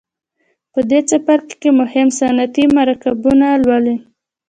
په 0.73 0.79
دې 0.89 0.99
څپرکي 1.09 1.55
کې 1.61 1.69
مهم 1.79 2.07
صنعتي 2.19 2.65
مرکبونه 2.77 3.47
لولئ. 3.65 3.97